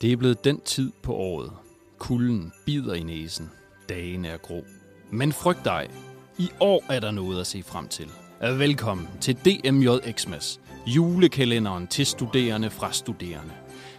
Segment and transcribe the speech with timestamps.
[0.00, 1.52] Det er blevet den tid på året.
[1.98, 3.50] Kulden bider i næsen.
[3.88, 4.64] Dagen er grå.
[5.10, 5.88] Men frygt dig.
[6.38, 8.10] I år er der noget at se frem til.
[8.40, 10.60] Velkommen til DMJ Xmas.
[10.86, 13.54] Julekalenderen til studerende fra studerende.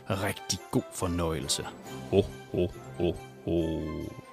[0.10, 1.64] Rigtig god fornøjelse.
[2.12, 2.22] Ho,
[2.52, 3.14] ho, ho,
[3.46, 4.29] ho.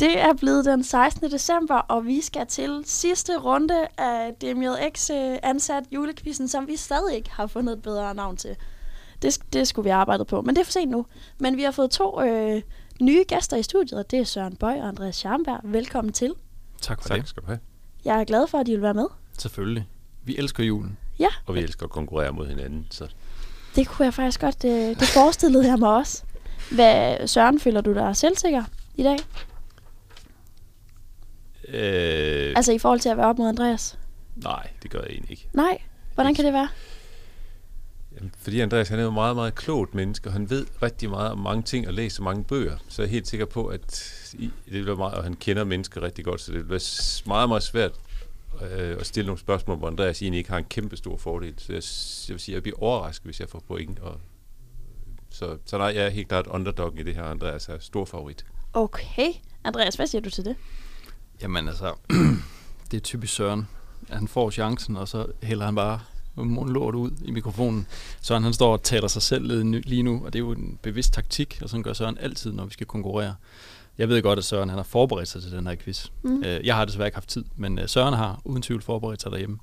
[0.00, 1.30] Det er blevet den 16.
[1.30, 5.10] december, og vi skal til sidste runde af DMJX
[5.42, 8.56] ansat julekvisten, som vi stadig ikke har fundet et bedre navn til.
[9.22, 11.06] Det, det skulle vi arbejde på, men det er for sent nu.
[11.38, 12.62] Men vi har fået to øh,
[13.00, 15.60] nye gæster i studiet, og det er Søren Bøj og Andreas Scharnberg.
[15.64, 16.34] Velkommen til.
[16.80, 17.28] Tak for Tak det.
[17.28, 17.58] skal du have.
[18.04, 19.06] Jeg er glad for, at I vil være med.
[19.38, 19.88] Selvfølgelig.
[20.24, 20.98] Vi elsker julen.
[21.18, 23.06] Ja, Og vi elsker at konkurrere mod hinanden, så
[23.76, 26.22] det kunne jeg faktisk godt, øh, det forestillede jeg mig også.
[26.72, 29.16] Hvad, Søren, føler du dig selvsikker i dag?
[31.68, 33.98] Øh, Altså i forhold til at være op mod Andreas?
[34.36, 35.48] nej, det gør jeg egentlig ikke.
[35.52, 35.78] Nej,
[36.14, 36.68] hvordan kan det være?
[38.16, 41.10] Jamen, fordi Andreas han er jo et meget, meget klogt menneske, og han ved rigtig
[41.10, 44.12] meget om mange ting og læser mange bøger, så jeg er helt sikker på, at
[44.38, 47.62] i, det være meget, og han kender mennesker rigtig godt, så det s- meget, meget
[47.62, 47.92] svært
[48.62, 51.54] øh, at stille nogle spørgsmål, hvor Andreas egentlig ikke har en kæmpe stor fordel.
[51.58, 51.82] Så jeg,
[52.28, 53.98] jeg vil sige, at jeg bliver overrasket, hvis jeg får point.
[53.98, 54.20] Og,
[55.30, 57.22] så, så nej, jeg er helt klart underdog i det her.
[57.24, 58.44] Andreas er stor favorit.
[58.72, 59.32] Okay.
[59.64, 60.56] Andreas, hvad siger du til det?
[61.42, 61.92] Jamen altså,
[62.90, 63.68] det er typisk Søren.
[64.10, 66.00] Han får chancen, og så hælder han bare
[66.34, 67.86] mundlort ud i mikrofonen.
[68.20, 70.52] Søren han står og taler sig selv lidt nu- lige nu, og det er jo
[70.52, 73.34] en bevidst taktik, og sådan gør Søren altid, når vi skal konkurrere.
[73.98, 76.06] Jeg ved godt, at Søren han har forberedt sig til den her quiz.
[76.22, 76.30] Mm.
[76.30, 76.42] Mm.
[76.64, 79.58] Jeg har desværre ikke haft tid, men øh, Søren har uden tvivl forberedt sig derhjemme.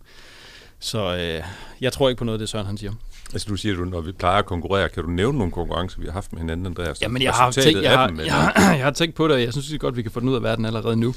[0.80, 1.44] Så øh,
[1.82, 2.92] jeg tror ikke på noget af det, Søren han siger.
[3.34, 6.06] Altså du siger, du, når vi plejer at konkurrere, kan du nævne nogle konkurrencer, vi
[6.06, 7.02] har haft med hinanden, Andreas?
[7.02, 9.42] Jamen, jeg har, tænkt, jeg, har, dem, jeg, har, jeg har tænkt på det, og
[9.44, 11.16] jeg synes det er godt, vi kan få den ud af verden allerede nu.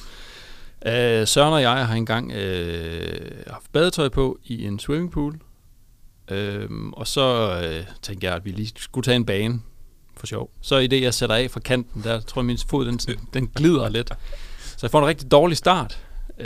[0.86, 5.40] Uh, Søren og jeg har engang uh, haft badetøj på i en swimmingpool.
[6.30, 9.60] Uh, og så uh, tænkte jeg, at vi lige skulle tage en bane
[10.16, 10.50] for sjov.
[10.60, 12.98] Så i det, jeg sætter af fra kanten, der tror jeg, min fod den,
[13.34, 14.08] den glider lidt.
[14.60, 15.98] Så jeg får en rigtig dårlig start
[16.30, 16.44] uh,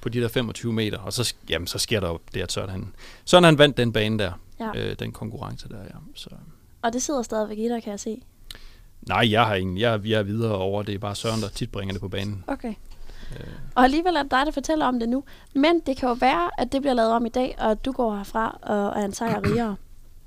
[0.00, 0.98] på de der 25 meter.
[0.98, 2.92] Og så, jamen, så sker der jo det, at Søren han,
[3.24, 4.32] Søren han vandt den bane der.
[4.60, 4.70] Ja.
[4.70, 5.98] Uh, den konkurrence der, ja.
[6.14, 6.30] Så.
[6.82, 8.22] Og det sidder stadigvæk i dig, kan jeg se.
[9.08, 9.78] Nej, jeg har ingen.
[9.78, 10.82] Jeg, jeg er videre over.
[10.82, 12.44] Det er bare Søren, der tit bringer det på banen.
[12.46, 12.74] Okay.
[13.40, 15.24] Øh, Og alligevel er det dig, der fortæller om det nu.
[15.54, 18.16] Men det kan jo være, at det bliver lavet om i dag, og du går
[18.16, 19.76] herfra og er en sejr rigere.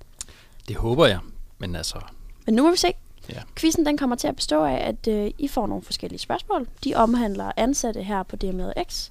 [0.68, 1.20] det håber jeg.
[1.58, 1.98] Men altså,
[2.46, 2.88] Men nu må vi se.
[3.30, 3.42] Ja.
[3.56, 6.68] Quizzen den kommer til at bestå af, at øh, I får nogle forskellige spørgsmål.
[6.84, 9.10] De omhandler ansatte her på DMX.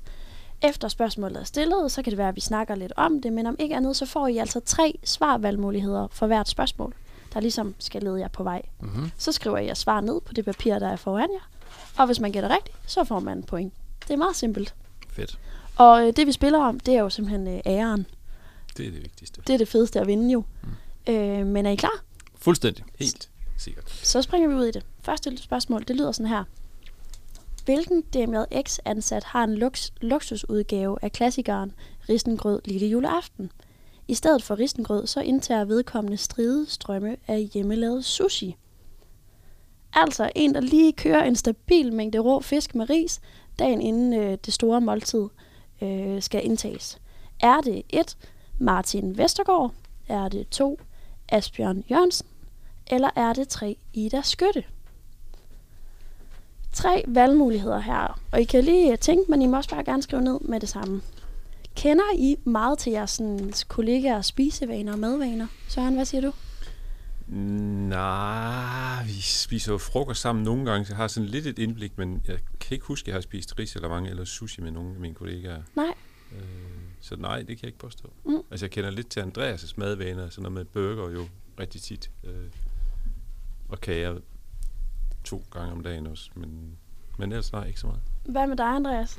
[0.62, 3.46] Efter spørgsmålet er stillet, så kan det være, at vi snakker lidt om det, men
[3.46, 6.94] om ikke andet, så får I altså tre svarvalgmuligheder for hvert spørgsmål,
[7.34, 8.62] der ligesom skal lede jer på vej.
[8.80, 9.10] mm-hmm.
[9.18, 11.48] Så skriver I jeres svar ned på det papir, der er foran jer.
[11.98, 13.72] Og hvis man gætter rigtigt, så får man en point.
[14.08, 14.74] Det er meget simpelt.
[15.10, 15.38] fedt.
[15.76, 18.06] Og øh, det vi spiller om, det er jo simpelthen øh, æren.
[18.76, 19.42] Det er det vigtigste.
[19.46, 20.44] Det er det fedeste at vinde jo.
[21.06, 21.12] Mm.
[21.12, 22.02] Øh, men er I klar?
[22.36, 22.84] Fuldstændig.
[22.98, 23.90] Helt sikkert.
[23.90, 24.84] Så springer vi ud i det.
[25.02, 26.44] Første spørgsmål, det lyder sådan her.
[27.64, 31.72] Hvilken DMX-ansat har en lux- luksusudgave af klassikeren
[32.08, 33.52] Risengrød lille juleaften?
[34.08, 38.56] I stedet for risengrød, så indtager vedkommende stridestrømme af hjemmelavet sushi.
[39.92, 43.20] Altså en, der lige kører en stabil mængde rå fisk med ris,
[43.58, 45.28] dagen inden øh, det store måltid
[45.82, 46.98] øh, skal indtages.
[47.40, 48.16] Er det 1.
[48.58, 49.72] Martin Vestergaard?
[50.08, 50.80] Er det 2.
[51.28, 52.26] Asbjørn Jørgensen?
[52.86, 53.76] Eller er det 3.
[53.92, 54.64] Ida Skytte?
[56.72, 60.02] Tre valgmuligheder her, og I kan lige øh, tænke, men I må også bare gerne
[60.02, 61.02] skrive ned med det samme.
[61.76, 65.46] Kender I meget til jeres sådan, kollegaers spisevaner og madvaner?
[65.68, 66.32] Søren, hvad siger du?
[67.88, 71.98] Nej, vi spiser jo frokost sammen nogle gange, så jeg har sådan lidt et indblik,
[71.98, 72.38] men jeg
[72.72, 75.00] kan ikke huske, at jeg har spist ris eller mange eller sushi med nogle af
[75.00, 75.62] mine kollegaer.
[75.76, 75.94] Nej.
[76.32, 76.42] Øh,
[77.00, 78.12] så nej, det kan jeg ikke påstå.
[78.24, 78.42] Mm.
[78.50, 81.28] Altså, jeg kender lidt til Andreas' madvaner, sådan noget med burger jo
[81.60, 82.10] rigtig tit.
[82.24, 82.50] Øh,
[83.68, 84.18] og kager
[85.24, 86.78] to gange om dagen også, men,
[87.18, 88.02] men ellers nej, ikke så meget.
[88.24, 89.18] Hvad med dig, Andreas?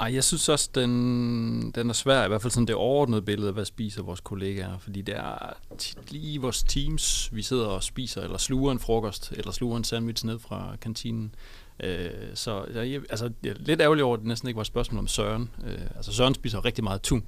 [0.00, 2.24] Ej, jeg synes også, den, den er svær.
[2.24, 4.78] I hvert fald sådan det overordnede billede af, hvad spiser vores kollegaer.
[4.78, 9.32] Fordi det er tit lige vores teams, vi sidder og spiser, eller sluger en frokost,
[9.32, 11.34] eller sluger en sandwich ned fra kantinen.
[11.80, 14.66] Øh, så jeg, altså, jeg er lidt ærgerlig over, at det næsten ikke var et
[14.66, 15.50] spørgsmål om Søren.
[15.66, 17.24] Øh, altså Søren spiser rigtig meget tun.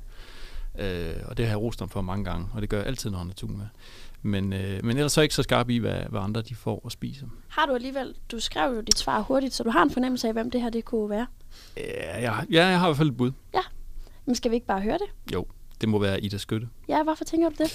[0.79, 3.11] Øh, og det har jeg rost ham for mange gange, og det gør jeg altid,
[3.11, 3.67] når han er tun med.
[4.23, 6.83] Men, øh, men ellers så er ikke så skarp i, hvad, hvad andre de får
[6.87, 7.27] at spise.
[7.49, 10.33] Har du alligevel, du skrev jo dit svar hurtigt, så du har en fornemmelse af,
[10.33, 11.27] hvem det her det kunne være.
[11.77, 13.33] Ja, jeg, ja, jeg har i hvert fald et bud.
[14.31, 15.33] Men skal vi ikke bare høre det?
[15.35, 15.47] Jo,
[15.81, 16.69] det må være Ida Skytte.
[16.89, 17.73] Ja, hvorfor tænker du det?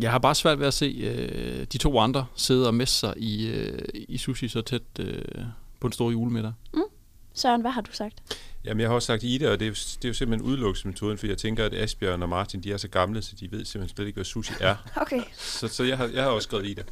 [0.00, 3.14] Jeg har bare svært ved at se øh, de to andre sidde og messe sig
[3.16, 5.22] i, øh, i sushi så tæt øh,
[5.80, 6.52] på en stor julemiddag.
[7.34, 8.14] Søren, hvad har du sagt?
[8.64, 11.18] Jamen, jeg har også sagt Ida, og det er, jo, det er jo simpelthen udelukkelsesmetoden,
[11.18, 13.96] for jeg tænker, at Asbjørn og Martin, de er så gamle, så de ved simpelthen
[13.96, 14.76] slet ikke, hvad sushi er.
[15.02, 15.22] Okay.
[15.36, 16.82] Så, så jeg, har, jeg har også skrevet Ida.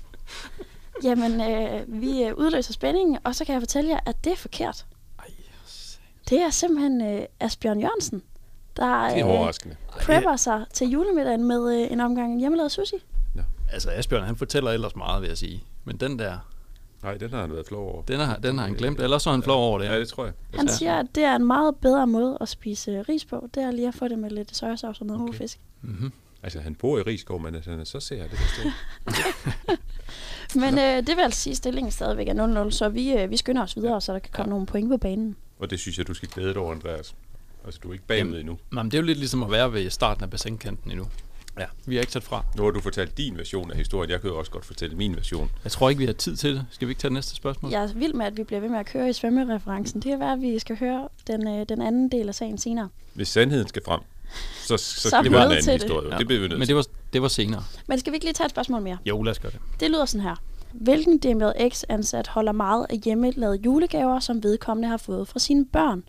[1.04, 4.36] Jamen, øh, vi øh, udløser spændingen, og så kan jeg fortælle jer, at det er
[4.36, 4.86] forkert.
[5.18, 5.24] Ej,
[6.30, 8.22] Det er simpelthen øh, Asbjørn Jørgensen,
[8.76, 9.76] der Det er øh, overraskende.
[10.02, 12.96] prepper sig til julemiddagen med øh, en omgang hjemmelavet sushi.
[13.72, 15.64] altså Asbjørn, han fortæller ellers meget, vil jeg sige.
[15.84, 16.38] Men den der,
[17.02, 18.02] Nej, den har han været flov over.
[18.02, 19.00] den har, den har han glemt.
[19.00, 19.86] Ellers så er han flov over det.
[19.86, 20.32] Ja, det tror jeg.
[20.54, 20.72] Han Ja.
[20.72, 23.48] siger, at det er en meget bedre måde at spise øh, ris på.
[23.54, 25.28] Det er lige at få det med lidt sojasauce og noget Okay.
[25.28, 25.38] okay.
[25.38, 25.60] fisk.
[25.82, 26.12] Mm-hmm.
[26.42, 28.68] Altså, han bor i Rigskov, men altså, så ser jeg det forstå.
[30.60, 33.36] Men øh, det vil altså sige, at stillingen stadigvæk er 0-0, så vi, øh, vi
[33.36, 34.50] skynder os videre, så der kan komme Ja.
[34.50, 35.36] nogle point på banen.
[35.58, 37.14] Og det synes jeg, du skal glæde dig over, Andreas.
[37.64, 38.58] Altså, du er ikke bagud endnu.
[38.72, 41.06] Nå, men det er jo lidt ligesom at være ved starten af bassinkanten endnu.
[41.58, 41.64] Ja.
[41.87, 42.44] Vi er ikke sat fra.
[42.56, 44.11] Nu har du fortalt din version af historien.
[44.11, 45.50] Jeg kan jo også godt fortælle min version.
[45.64, 46.66] Jeg tror ikke, vi har tid til det.
[46.70, 47.72] Skal vi ikke tage det næste spørgsmål?
[47.72, 50.02] Jeg er vild med, at vi bliver ved med at køre i svømmereferencen.
[50.02, 52.88] Det kan være, at vi skal høre den, øh, den anden del af sagen senere.
[53.14, 54.00] Hvis sandheden skal frem,
[54.67, 55.82] så, så, Så er det vi var en anden det.
[55.82, 56.12] historie.
[56.12, 56.19] Ja.
[56.19, 57.64] Det bliver vi nødt Men det var, det var senere.
[57.87, 58.99] Men skal vi ikke lige tage et spørgsmål mere?
[59.06, 59.60] Jo, lad os gøre det.
[59.81, 60.34] Det lyder sådan her.
[60.72, 66.02] Hvilken DMX-ansat holder meget af hjemmelavede julegaver, som vedkommende har fået fra sine børn?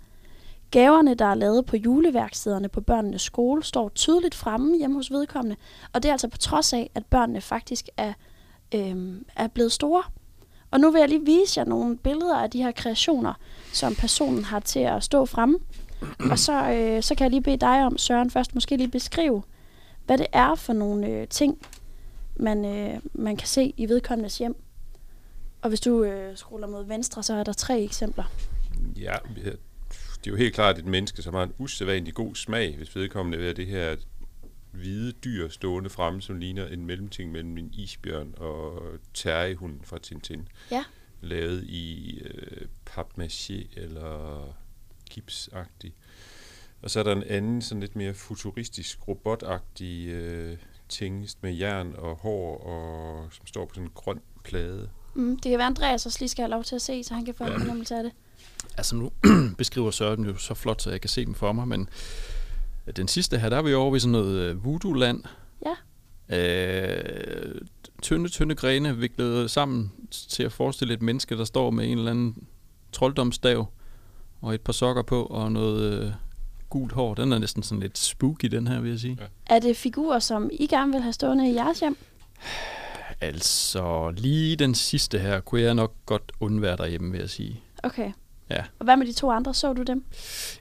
[0.72, 5.56] Gaverne, der er lavet på juleværkstederne på børnenes skole, står tydeligt fremme hjemme hos vedkommende,
[5.94, 8.14] og det er altså på trods af, at børnene faktisk er,
[8.76, 10.04] øhm, er blevet store.
[10.72, 13.34] Og nu vil jeg lige vise jer nogle billeder af de her kreationer,
[13.74, 15.60] som personen har til at stå fremme.
[16.32, 19.44] Og så, øh, så kan jeg lige bede dig om, Søren, først måske lige beskrive,
[20.06, 21.58] hvad det er for nogle øh, ting,
[22.36, 24.56] man, øh, man kan se i vedkommendes hjem.
[25.62, 28.24] Og hvis du øh, scroller mod venstre, så er der tre eksempler.
[28.96, 29.16] Ja,
[29.46, 29.52] ja,
[30.26, 33.38] det er jo helt klart et menneske, som har en usædvanlig god smag, hvis vedkommende
[33.38, 33.96] have det her
[34.72, 38.82] hvide dyr stående fremme, som ligner en mellemting mellem en isbjørn og
[39.14, 40.48] terriehunden fra Tintin.
[40.72, 40.84] Ja.
[41.22, 44.48] Lavet i øh, papmaché eller
[45.10, 45.94] gipsagtig.
[46.82, 50.58] Og så er der en anden, sådan lidt mere futuristisk, robotagtig øh,
[50.90, 54.90] ting med jern og hår, og, som står på sådan en grøn plade.
[55.14, 57.26] Mm, det kan være, Andreas også lige skal have lov til at se, så han
[57.26, 58.12] kan få en fornemmelse af det.
[58.78, 59.12] Altså nu
[59.58, 61.90] beskriver Søren jo så flot, så jeg kan se dem for mig, men
[62.96, 65.24] den sidste her, der er vi over ved sådan noget øh, voodoo-land.
[65.66, 65.76] Ja.
[66.38, 67.62] Øh,
[68.02, 69.92] tynde, tynde grene viklet sammen
[70.30, 72.48] til at forestille et menneske, der står med en eller anden
[72.92, 73.66] trolddomsstav
[74.42, 76.12] og et par sokker på og noget øh,
[76.70, 77.14] gult hår.
[77.14, 79.18] Den er næsten sådan lidt spooky, den her, vil jeg sige.
[79.22, 79.56] Ja.
[79.56, 81.98] Er det figurer, som I gerne vil have stående i jeres hjem?
[83.22, 87.64] Altså, lige den sidste her kunne jeg nok godt undvære derhjemme, vil jeg sige.
[87.84, 88.12] Okay.
[88.50, 88.64] Ja.
[88.80, 89.54] Og hvad med de to andre?
[89.54, 90.04] Så du dem?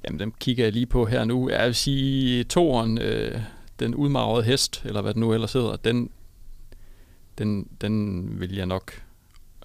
[0.04, 1.50] Jamen, dem kigger jeg lige på her nu.
[1.50, 3.40] Jeg vil sige, toren, øh,
[3.78, 6.10] den udmagrede hest, eller hvad den nu ellers hedder, den,
[7.38, 9.02] den, den vil jeg nok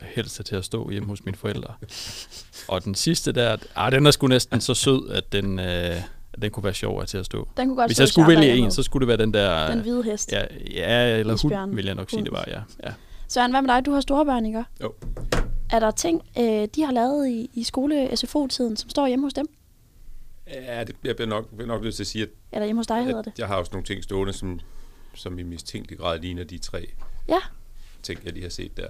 [0.02, 1.74] helst til at stå hjemme hos mine forældre.
[2.68, 5.96] Og den sidste der, ah, den er sgu næsten så sød, at den, øh,
[6.42, 7.48] den kunne være sjov til at stå.
[7.58, 9.72] Den kunne godt Hvis jeg skulle vælge en, så skulle det være den der...
[9.72, 10.32] Den hvide hest.
[10.32, 10.42] Ja,
[10.74, 11.60] ja eller Isbjørn.
[11.60, 12.62] hund, vil jeg nok sige, det var, ja.
[12.84, 12.94] ja.
[13.28, 13.86] Søren, hvad med dig?
[13.86, 14.64] Du har store børn, ikke?
[14.82, 14.94] Jo.
[15.72, 19.48] Er der ting, øh, de har lavet i, i skole-SFO-tiden, som står hjemme hos dem?
[20.48, 22.88] Ja, det, jeg bliver nok, bliver nok nødt til at sige, at Eller hjemme hos
[22.88, 23.34] dig, hedder det?
[23.40, 24.60] Jeg har også nogle ting stående, som,
[25.14, 26.88] som i mistænkelig grad ligner de tre
[27.28, 27.40] Ja.
[28.04, 28.88] ting, jeg lige har set der.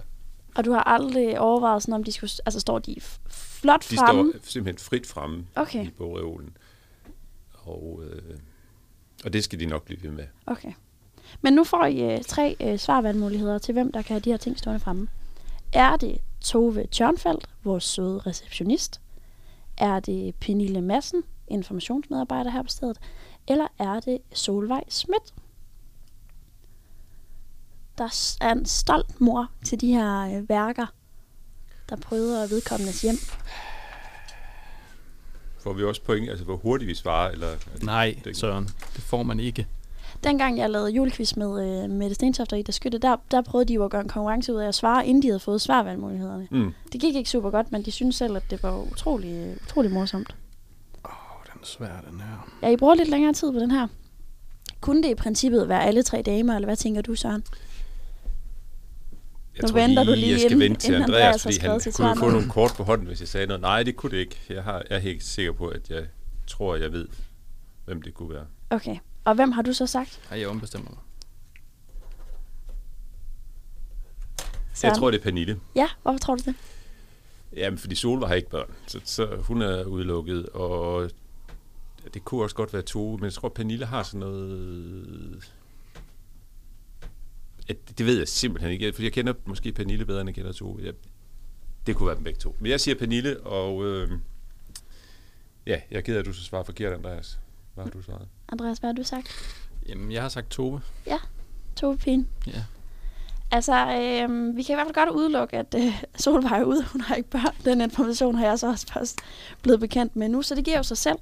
[0.56, 2.32] Og du har aldrig overvejet sådan, om de skulle...
[2.46, 2.96] Altså, står de
[3.30, 4.32] flot De fremme?
[4.32, 5.86] står simpelthen frit fremme Okay.
[5.86, 6.58] i bogreolen.
[7.54, 8.38] Og, øh,
[9.26, 10.26] og det skal de nok blive ved med.
[10.46, 10.72] Okay.
[11.42, 14.38] Men nu får I øh, tre øh, svarvalgmuligheder til, hvem der kan have de her
[14.38, 15.08] ting stående fremme.
[15.74, 19.02] Er det Tove Tjørnfeldt, vores søde receptionist?
[19.78, 22.98] Er det Pernille Madsen, informationsmedarbejder her på stedet?
[23.48, 25.34] Eller er det Solvej Schmidt?
[27.98, 30.86] Der er en stolt mor til de her øh, værker,
[31.90, 33.16] der prøver vedkommendes hjem.
[35.60, 37.32] Får vi også point, altså hvor hurtigt vi svarer?
[37.32, 37.48] Eller,
[37.84, 38.66] Nej, Det- Søren,
[38.96, 39.68] det får man ikke.
[40.24, 43.74] Dengang jeg lavede julequiz med øh, Mette Stentoft og Ida Skytte, der, der prøvede de
[43.74, 46.48] jo at gøre en konkurrence ud af at svare, inden de havde fået svarvalgmulighederne.
[46.52, 46.74] Mm.
[46.94, 50.36] Det gik ikke super godt, men de synes selv, at det var utrolig, utrolig morsomt.
[51.06, 52.50] Åh, oh, den er svær, den her.
[52.62, 53.88] Ja, I bruger lidt længere tid på den her.
[54.82, 57.44] Kunne det i princippet være alle tre damer, eller hvad tænker du, Søren?
[59.56, 61.60] Jeg Nu tror venter du lige, lige, jeg skal inden- vente til Andreas, Andreas fordi
[61.60, 63.62] han kunne jo få nogle kort på hånden, hvis jeg sagde noget.
[63.62, 64.40] Nej, det kunne det ikke.
[64.50, 66.04] Jeg, har, jeg er helt sikker på, at jeg
[66.48, 67.08] tror, jeg ved,
[67.86, 68.46] hvem det kunne være.
[68.70, 68.98] Okay.
[69.24, 70.22] Og hvem har du så sagt?
[70.30, 71.00] Nej, jeg ombestemmer mig.
[74.84, 75.60] Jeg tror, det er Pernille.
[75.76, 76.56] Ja, hvorfor tror du det?
[77.56, 81.12] Jamen, fordi Solvej har ikke børn, så, så hun er udelukket, og
[82.14, 85.52] det kunne også godt være Tove, men jeg tror, Pernille har sådan noget...
[87.70, 90.36] Ja, det- det ved jeg simpelthen ikke, for jeg kender måske Pernille bedre, end jeg
[90.36, 90.80] kender Tove.
[90.84, 90.94] Jeg,
[91.88, 92.56] det kunne være dem begge to.
[92.60, 94.12] Men jeg siger Pernille, og øh,
[95.66, 97.40] Ja, jeg er ked af, at du så svarer forkert, Andreas.
[97.80, 98.28] Hvad har du svaret?
[98.52, 99.28] Andreas, hvad har du sagt?
[99.90, 100.82] Jamen, jeg har sagt Tove.
[101.76, 102.28] Tove Pien.
[102.48, 102.64] Ja.
[103.52, 106.86] Altså, øh, vi kan i hvert fald godt udelukke, at øh, Solvej er ude.
[106.92, 107.56] Hun har ikke børn.
[107.66, 109.20] Den information har jeg så også først
[109.62, 111.18] blevet bekendt med nu, så det giver jo sig selv.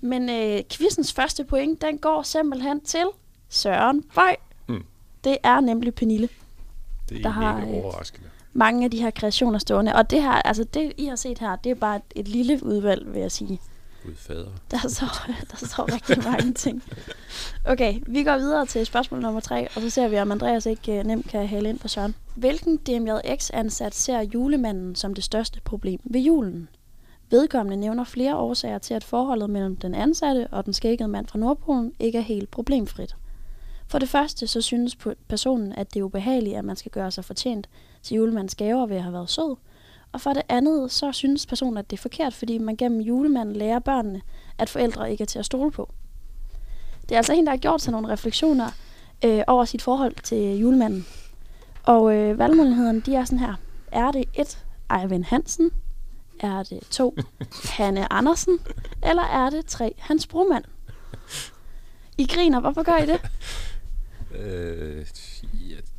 [0.00, 3.04] Men øh, quizens første point, den går simpelthen til
[3.48, 4.36] Søren Bøj.
[4.66, 4.84] Hmm.
[5.24, 6.28] Det er nemlig Pernille.
[7.08, 8.28] Det er Der har, øh, overraskende.
[8.52, 9.94] Mange af de her kreationer stående.
[9.94, 12.60] Og det her, altså det I har set her, det er bare et, et lille
[12.62, 13.60] udvalg, vil jeg sige.
[14.02, 14.50] Gud fader.
[14.70, 16.82] Der står, der står rigtig mange ting.
[17.64, 21.00] Okay, vi går videre til spørgsmål nummer tre, og så ser vi, om Andreas ikke
[21.00, 22.14] uh, nemt kan hale ind på Søren.
[22.34, 26.68] Hvilken DMJX-ansat ser julemanden som det største problem ved julen?
[27.30, 31.38] Vedkommende nævner flere årsager til, at forholdet mellem den ansatte og den skækkede mand fra
[31.38, 33.16] Nordpolen ikke er helt problemfrit.
[33.88, 37.24] For det første så synes personen, at det er ubehageligt, at man skal gøre sig
[37.24, 37.68] fortjent
[38.02, 39.56] til julemandens gaver ved at have været sød.
[40.12, 43.56] Og for det andet, så synes personen, at det er forkert, fordi man gennem julemanden
[43.56, 44.22] lærer børnene,
[44.58, 45.92] at forældre ikke er til at stole på.
[47.02, 48.70] Det er altså en, der har gjort sig nogle refleksioner
[49.24, 51.06] øh, over sit forhold til julemanden.
[51.82, 53.54] Og øh, valgmulighederne, de er sådan her.
[53.92, 54.64] Er det 1.
[55.00, 55.70] Eivind Hansen?
[56.40, 57.16] Er det 2.
[57.76, 58.58] Hanne Andersen?
[59.02, 59.94] Eller er det 3.
[59.98, 60.62] Hans Broman?
[62.18, 63.20] I griner, hvorfor gør I det?
[64.34, 65.06] Øh, Jamen,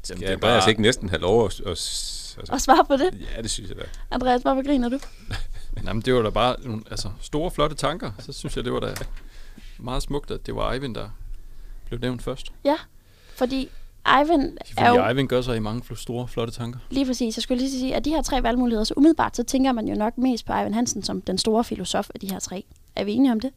[0.03, 1.59] skal det er Andreas bare- ikke næsten have lov at...
[1.59, 3.25] at altså, Og svar på det.
[3.37, 3.83] ja, det synes jeg da.
[4.11, 4.99] Andreas, hvorfor griner du?
[5.85, 8.11] Jamen, det var da bare nogle altså, store, flotte tanker.
[8.19, 8.93] Så synes jeg, det var da
[9.77, 11.09] meget smukt, at det var Eivind, der
[11.87, 12.51] blev nævnt først.
[13.35, 13.69] Fordi
[14.19, 16.79] Eivind er jo Eivind gør sig i mange store, flotte tanker.
[16.89, 19.71] lige præcis, jeg skulle lige sige, at de her tre valgmuligheder, så umiddelbart, så tænker
[19.71, 22.63] man jo nok mest på Eivind Hansen som den store filosof af de her tre.
[22.95, 23.51] Er vi enige om det?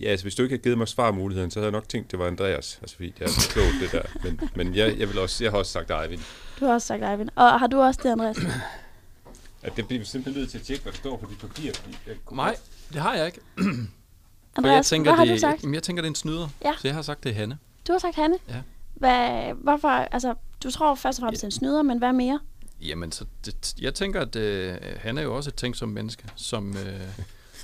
[0.00, 2.18] Ja, altså hvis du ikke havde givet mig svarmuligheden, så havde jeg nok tænkt, det
[2.18, 2.78] var Andreas.
[2.82, 4.02] Altså fordi det er så klogt, det der.
[4.22, 6.20] Men, men jeg, jeg, vil også, jeg har også sagt Eivind.
[6.60, 7.28] Du har også sagt Eivind.
[7.34, 8.36] Og har du også det, Andreas?
[9.62, 11.72] At det bliver simpelthen nødt til at tjekke, hvad der står på dit papir.
[11.74, 12.56] Fordi jeg, Nej,
[12.92, 13.40] det har jeg ikke.
[14.56, 15.62] Andreas, jeg tænker, hvad har det, du sagt?
[15.62, 16.48] Jamen, jeg tænker, det er en snyder.
[16.64, 16.72] Ja.
[16.78, 17.58] Så jeg har sagt, det er Hanne.
[17.88, 18.36] Du har sagt Hanne.
[18.48, 18.54] Ja.
[18.94, 22.40] Hvad, hvorfor, altså, du tror først og fremmest, det er en snyder, men hvad mere?
[22.80, 26.76] Jamen, så det, jeg tænker, at øh, han er jo også et tænksomt menneske, som
[26.76, 27.00] øh,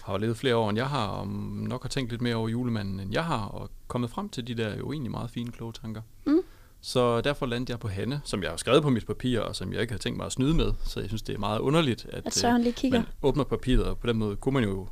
[0.02, 3.00] har levet flere år, end jeg har, og nok har tænkt lidt mere over julemanden,
[3.00, 6.02] end jeg har, og kommet frem til de der jo egentlig meget fine, kloge tanker.
[6.26, 6.40] Mm.
[6.80, 9.72] Så derfor landte jeg på Hanne, som jeg har skrevet på mit papir, og som
[9.72, 10.72] jeg ikke har tænkt mig at snyde med.
[10.84, 12.98] Så jeg synes, det er meget underligt, at, At Søren lige kigger.
[12.98, 14.88] man åbner papiret, og på den måde kunne man jo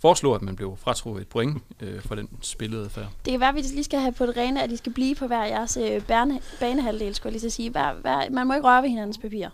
[0.00, 3.08] foreslå, at man blev fratrukket et point øh, for den spillede affære.
[3.24, 5.14] Det kan være, at vi lige skal have på det rene, at de skal blive
[5.14, 7.70] på hver jeres øh, bane, banehalvdel, skulle jeg lige at sige.
[7.70, 9.48] Hver, hver, man må ikke røre ved hinandens papir.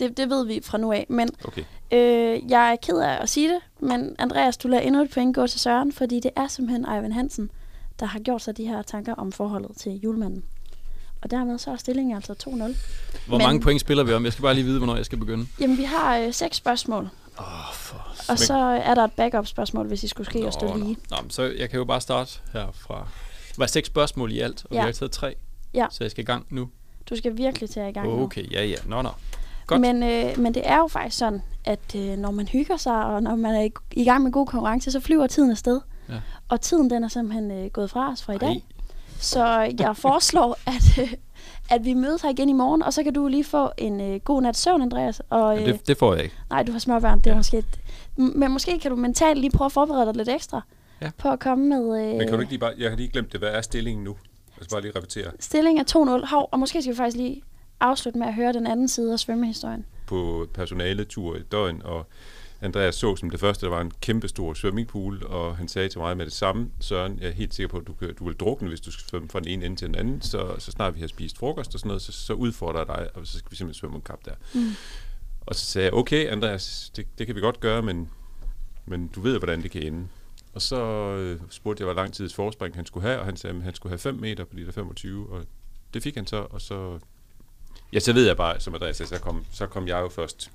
[0.00, 1.06] Det, det ved vi fra nu af.
[1.08, 1.62] Men okay.
[1.92, 5.34] øh, jeg er ked af at sige det, men Andreas, du lader endnu et point
[5.34, 7.50] gå til Søren, fordi det er simpelthen Eivind Hansen,
[8.00, 10.44] der har gjort sig de her tanker om forholdet til julemanden.
[11.22, 12.48] Og dermed så er stillingen altså 2-0.
[13.26, 14.24] Hvor Men- mange point spiller vi om?
[14.24, 15.46] Jeg skal bare lige vide, hvornår jeg skal begynde.
[15.60, 20.04] Jamen, vi har øh, seks spørgsmål, oh, for og så er der et backup-spørgsmål, hvis
[20.04, 20.96] I skulle ske at stå lige.
[21.10, 22.94] Nå, men så jeg kan jo bare starte her fra...
[23.48, 24.80] Der var seks spørgsmål i alt, og ja.
[24.80, 25.34] Vi har taget tre.
[25.74, 25.86] Ja.
[25.90, 26.68] Så jeg skal i gang nu.
[27.10, 28.22] Du skal virkelig at i gang nu.
[28.22, 28.76] Okay, ja, ja.
[28.86, 29.10] Nå, nå.
[29.70, 29.80] Godt.
[29.80, 33.22] Men, øh, men det er jo faktisk sådan, at øh, når man hygger sig, og
[33.22, 35.80] når man er i, i gang med god konkurrence, så flyver tiden afsted.
[36.08, 36.14] Ja.
[36.48, 38.48] Og tiden den er simpelthen øh, gået fra os fra i dag.
[38.48, 38.60] Ej,
[39.20, 41.12] Så jeg foreslår, at, øh,
[41.70, 44.20] at vi mødes her igen i morgen, og så kan du lige få en øh,
[44.20, 45.22] god nat søvn, Andreas.
[45.30, 46.34] Og, øh, det, det får jeg ikke.
[46.50, 47.36] nej, du har småbørn, det er Ja.
[47.36, 47.58] måske...
[47.58, 47.80] Et,
[48.16, 50.60] men måske kan du mentalt lige prøve at forberede dig lidt ekstra
[51.02, 51.10] Ja.
[51.18, 52.02] på at komme med...
[52.02, 52.72] Øh, Men kan du ikke lige bare...
[52.78, 53.40] Jeg har lige glemt det.
[53.40, 54.10] Hvad er stillingen nu?
[54.58, 55.30] Jeg skal bare lige repetere.
[55.40, 56.26] Stilling er 2-0.
[56.30, 57.42] Hov, og måske skal vi faktisk lige
[57.80, 59.86] afslutte med at høre den anden side af svømmehistorien.
[60.06, 62.06] På personaletur i døgn, og
[62.60, 65.98] Andreas så som det første, der var en kæmpe stor swimmingpool, og han sagde til
[65.98, 68.34] mig med det samme, Søren, jeg er helt sikker på, at du, kan, du vil
[68.34, 70.94] drukne, hvis du skal svømme fra den ene ende til den anden, så, så snart
[70.94, 73.50] vi har spist frokost og sådan noget, så, så udfordrer jeg dig, og så skal
[73.50, 74.34] vi simpelthen svømme en kap der.
[74.54, 74.70] Mm.
[75.40, 78.10] Og så sagde jeg, okay Andreas, det, det kan vi godt gøre, men,
[78.86, 80.08] men du ved, hvordan det kan ende.
[80.54, 80.82] Og så
[81.16, 83.62] øh, spurgte jeg, hvor lang tid et forspring han skulle have, og han sagde, at
[83.62, 85.44] han skulle have 5 meter på de der 25, og
[85.94, 86.98] det fik han så, og så...
[87.92, 90.50] Ja, så ved jeg bare, som Andreas sagde, så kom, så kom jeg jo først,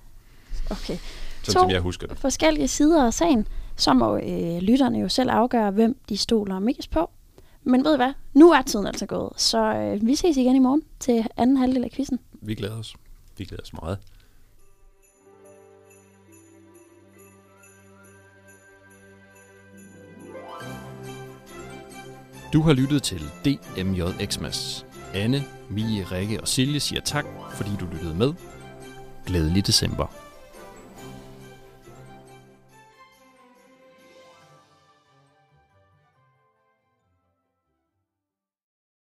[0.70, 0.98] Okay.
[1.44, 1.52] sådan To.
[1.52, 2.18] som jeg husker det.
[2.20, 6.92] forskellige sider af sagen, så må øh, lytterne jo selv afgøre, hvem de stoler mest
[6.92, 7.10] på.
[7.64, 8.14] Men ved I hvad?
[8.34, 11.84] Nu er tiden altså gået, så øh, vi ses igen i morgen til anden halvdel
[11.84, 12.20] af quizzen.
[12.42, 12.96] Vi glæder os.
[13.38, 13.98] Vi glæder os meget.
[22.54, 24.86] Du har lyttet til DMJ Xmas.
[25.16, 28.34] Anne, Mie, Rikke og Silje siger tak, fordi du lyttede med.
[29.26, 30.25] Glædelig december.